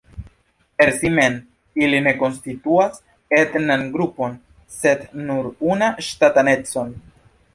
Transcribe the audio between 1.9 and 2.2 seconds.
ne